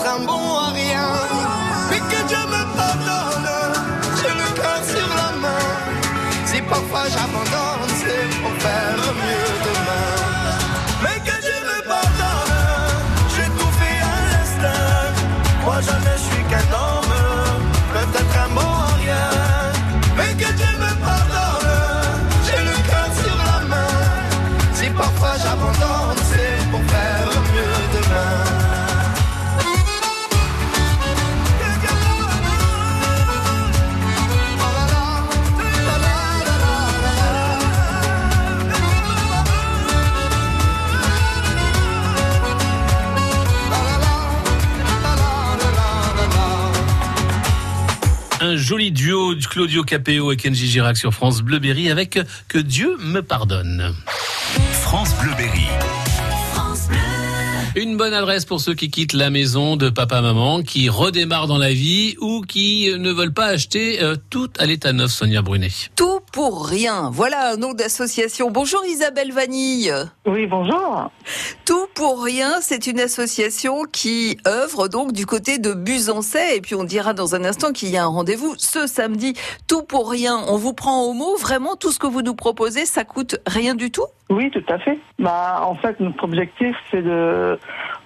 un 0.00 0.20
bon 0.24 0.58
à 0.58 0.70
rien. 0.70 1.08
Mais 1.90 1.98
que 1.98 2.26
Dieu 2.26 2.38
me 2.48 2.76
pardonne, 2.76 3.50
j'ai 4.16 4.28
le 4.28 4.48
cœur 4.60 4.80
sur 4.84 5.08
la 5.08 5.32
main. 5.38 5.64
Si 6.46 6.62
parfois 6.62 7.08
j'avance. 7.08 7.41
Joli 48.56 48.90
duo 48.90 49.34
de 49.34 49.46
Claudio 49.46 49.82
Capéo 49.84 50.32
et 50.32 50.36
Kenji 50.36 50.66
Girac 50.66 50.96
sur 50.96 51.14
France 51.14 51.42
Bleuberry 51.42 51.90
avec 51.90 52.18
Que 52.48 52.58
Dieu 52.58 52.96
me 52.98 53.20
pardonne. 53.20 53.94
France 54.82 55.14
Bleuberry. 55.22 55.66
Une 57.74 57.96
bonne 57.96 58.12
adresse 58.12 58.44
pour 58.44 58.60
ceux 58.60 58.74
qui 58.74 58.90
quittent 58.90 59.14
la 59.14 59.30
maison 59.30 59.76
de 59.76 59.88
papa-maman, 59.88 60.62
qui 60.62 60.90
redémarrent 60.90 61.46
dans 61.46 61.56
la 61.56 61.72
vie 61.72 62.16
ou 62.20 62.42
qui 62.42 62.92
ne 62.98 63.10
veulent 63.10 63.32
pas 63.32 63.46
acheter 63.46 64.02
euh, 64.02 64.14
tout 64.28 64.50
à 64.58 64.66
l'état 64.66 64.92
neuf, 64.92 65.10
Sonia 65.10 65.40
Brunet. 65.40 65.70
Tout 65.96 66.20
pour 66.34 66.66
rien. 66.66 67.08
Voilà 67.10 67.52
un 67.52 67.56
nom 67.56 67.72
d'association. 67.72 68.50
Bonjour 68.50 68.84
Isabelle 68.84 69.32
Vanille. 69.32 69.90
Oui, 70.26 70.46
bonjour. 70.46 71.10
Tout 71.64 71.81
pour 71.94 72.22
rien, 72.24 72.60
c'est 72.60 72.86
une 72.86 73.00
association 73.00 73.82
qui 73.90 74.38
œuvre 74.46 74.88
donc 74.88 75.12
du 75.12 75.26
côté 75.26 75.58
de 75.58 75.74
Busancais. 75.74 76.56
Et 76.56 76.60
puis 76.60 76.74
on 76.74 76.84
dira 76.84 77.12
dans 77.14 77.34
un 77.34 77.44
instant 77.44 77.72
qu'il 77.72 77.90
y 77.90 77.96
a 77.96 78.04
un 78.04 78.08
rendez-vous 78.08 78.54
ce 78.56 78.86
samedi. 78.86 79.34
Tout 79.68 79.82
pour 79.82 80.10
rien. 80.10 80.38
On 80.48 80.56
vous 80.56 80.72
prend 80.72 81.02
au 81.02 81.12
mot. 81.12 81.36
Vraiment, 81.36 81.76
tout 81.76 81.90
ce 81.90 81.98
que 81.98 82.06
vous 82.06 82.22
nous 82.22 82.34
proposez, 82.34 82.86
ça 82.86 83.04
coûte 83.04 83.36
rien 83.46 83.74
du 83.74 83.90
tout? 83.90 84.06
Oui, 84.30 84.50
tout 84.50 84.64
à 84.68 84.78
fait. 84.78 84.98
Bah, 85.18 85.62
en 85.64 85.74
fait, 85.74 86.00
notre 86.00 86.24
objectif, 86.24 86.74
c'est 86.90 87.02
de 87.02 87.58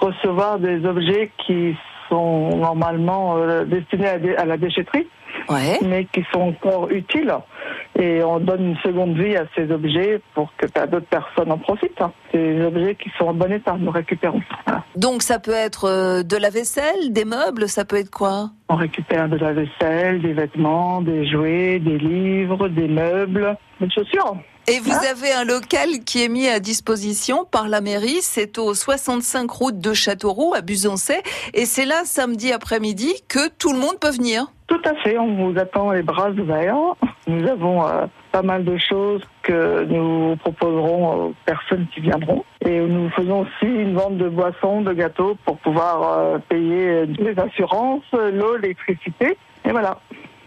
recevoir 0.00 0.58
des 0.58 0.84
objets 0.84 1.30
qui 1.46 1.76
sont 2.08 2.56
normalement 2.56 3.36
euh, 3.36 3.64
destinés 3.64 4.08
à, 4.36 4.44
la 4.44 4.56
déchetterie, 4.56 5.06
Ouais. 5.48 5.78
mais 5.82 6.06
qui 6.06 6.24
sont 6.32 6.40
encore 6.40 6.90
utiles. 6.90 7.34
Et 8.00 8.22
on 8.22 8.38
donne 8.38 8.64
une 8.64 8.76
seconde 8.78 9.16
vie 9.18 9.36
à 9.36 9.44
ces 9.56 9.70
objets 9.72 10.20
pour 10.34 10.52
que 10.56 10.66
bah, 10.72 10.86
d'autres 10.86 11.06
personnes 11.06 11.50
en 11.50 11.58
profitent. 11.58 12.00
hein. 12.00 12.12
Ces 12.32 12.60
objets 12.62 12.94
qui 12.94 13.10
sont 13.18 13.24
en 13.26 13.34
bon 13.34 13.50
état, 13.52 13.76
nous 13.78 13.90
récupérons. 13.90 14.40
Voilà. 14.64 14.84
Donc 14.94 15.22
ça 15.22 15.40
peut 15.40 15.50
être 15.50 15.84
euh, 15.86 16.22
de 16.22 16.36
la 16.36 16.50
vaisselle, 16.50 17.12
des 17.12 17.24
meubles, 17.24 17.68
ça 17.68 17.84
peut 17.84 17.96
être 17.96 18.10
quoi? 18.10 18.50
On 18.68 18.76
récupère 18.76 19.28
de 19.28 19.36
la 19.36 19.52
vaisselle, 19.52 20.22
des 20.22 20.32
vêtements, 20.32 21.02
des 21.02 21.26
jouets, 21.28 21.80
des 21.80 21.98
livres, 21.98 22.68
des 22.68 22.86
meubles, 22.86 23.56
des 23.80 23.90
chaussures. 23.90 24.36
Et 24.70 24.80
vous 24.80 24.92
avez 24.92 25.32
un 25.32 25.44
local 25.44 26.04
qui 26.04 26.22
est 26.22 26.28
mis 26.28 26.46
à 26.46 26.60
disposition 26.60 27.46
par 27.50 27.68
la 27.68 27.80
mairie, 27.80 28.18
c'est 28.20 28.58
au 28.58 28.74
65 28.74 29.50
route 29.50 29.78
de 29.78 29.94
Châteauroux 29.94 30.52
à 30.54 30.60
Busancais 30.60 31.22
et 31.54 31.64
c'est 31.64 31.86
là 31.86 32.02
samedi 32.04 32.52
après-midi 32.52 33.14
que 33.28 33.48
tout 33.48 33.72
le 33.72 33.78
monde 33.78 33.98
peut 33.98 34.10
venir. 34.10 34.52
Tout 34.66 34.82
à 34.84 34.94
fait, 34.96 35.16
on 35.16 35.36
vous 35.36 35.58
attend 35.58 35.92
les 35.92 36.02
bras 36.02 36.28
ouverts. 36.32 36.76
Nous 37.26 37.48
avons 37.48 37.86
euh, 37.86 38.04
pas 38.30 38.42
mal 38.42 38.62
de 38.66 38.76
choses 38.76 39.22
que 39.42 39.84
nous 39.84 40.36
proposerons 40.36 41.28
aux 41.28 41.34
personnes 41.46 41.86
qui 41.94 42.00
viendront. 42.00 42.44
Et 42.66 42.78
nous 42.78 43.08
faisons 43.10 43.40
aussi 43.40 43.64
une 43.64 43.94
vente 43.94 44.18
de 44.18 44.28
boissons, 44.28 44.82
de 44.82 44.92
gâteaux 44.92 45.38
pour 45.46 45.56
pouvoir 45.56 46.18
euh, 46.18 46.38
payer 46.46 47.06
les 47.06 47.38
assurances, 47.38 48.04
l'eau, 48.12 48.58
l'électricité. 48.58 49.38
Et 49.64 49.70
voilà. 49.70 49.98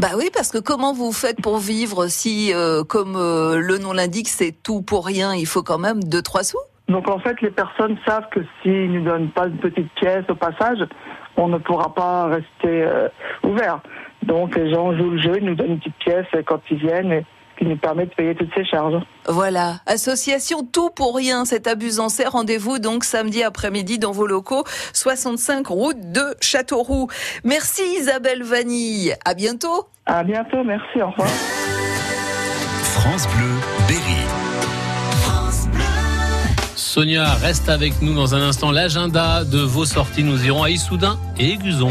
Bah 0.00 0.10
oui, 0.16 0.30
parce 0.32 0.52
que 0.52 0.58
comment 0.58 0.92
vous 0.92 1.10
faites 1.10 1.42
pour 1.42 1.58
vivre 1.58 2.06
si, 2.06 2.52
euh, 2.54 2.84
comme 2.84 3.16
euh, 3.16 3.58
le 3.58 3.78
nom 3.78 3.92
l'indique, 3.92 4.28
c'est 4.28 4.52
tout 4.62 4.80
pour 4.80 5.04
rien, 5.04 5.34
il 5.34 5.46
faut 5.46 5.64
quand 5.64 5.78
même 5.78 6.04
deux 6.04 6.22
trois 6.22 6.44
sous? 6.44 6.58
Donc 6.86 7.10
en 7.10 7.18
fait, 7.18 7.40
les 7.42 7.50
personnes 7.50 7.98
savent 8.06 8.28
que 8.30 8.38
s'ils 8.62 8.92
ne 8.92 8.98
nous 9.00 9.04
donnent 9.04 9.30
pas 9.30 9.48
une 9.48 9.58
petite 9.58 9.92
pièce 9.94 10.24
au 10.28 10.36
passage, 10.36 10.78
on 11.36 11.48
ne 11.48 11.58
pourra 11.58 11.92
pas 11.92 12.26
rester 12.26 12.46
euh, 12.66 13.08
ouvert. 13.42 13.80
Donc 14.22 14.54
les 14.54 14.72
gens 14.72 14.96
jouent 14.96 15.10
le 15.10 15.20
jeu, 15.20 15.32
ils 15.38 15.44
nous 15.44 15.56
donnent 15.56 15.72
une 15.72 15.78
petite 15.80 15.98
pièce 15.98 16.26
quand 16.46 16.60
ils 16.70 16.78
viennent, 16.78 17.24
qui 17.58 17.66
nous 17.66 17.76
permet 17.76 18.06
de 18.06 18.14
payer 18.14 18.34
toutes 18.34 18.52
ces 18.54 18.64
charges. 18.64 19.02
Voilà, 19.26 19.80
association 19.86 20.62
Tout 20.64 20.90
pour 20.90 21.16
rien, 21.16 21.44
c'est 21.44 21.66
à 21.66 21.74
Busancais. 21.74 22.26
Rendez-vous 22.26 22.78
donc 22.78 23.04
samedi 23.04 23.42
après-midi 23.42 23.98
dans 23.98 24.12
vos 24.12 24.26
locaux, 24.26 24.64
65 24.92 25.66
route 25.66 26.12
de 26.12 26.22
Châteauroux. 26.40 27.08
Merci 27.44 27.82
Isabelle 27.98 28.42
Vanille, 28.42 29.14
à 29.24 29.34
bientôt 29.34 29.88
À 30.06 30.22
bientôt, 30.22 30.62
merci, 30.64 31.02
au 31.02 31.10
revoir. 31.10 31.28
France 32.82 33.26
Bleu 33.28 33.50
Berry. 33.88 34.18
Sonia 36.74 37.34
reste 37.34 37.68
avec 37.68 38.00
nous 38.00 38.14
dans 38.14 38.34
un 38.34 38.40
instant. 38.40 38.70
L'agenda 38.70 39.44
de 39.44 39.58
vos 39.58 39.84
sorties, 39.84 40.24
nous 40.24 40.46
irons 40.46 40.62
à 40.62 40.70
Issoudun 40.70 41.18
et 41.38 41.56
Guzon. 41.56 41.90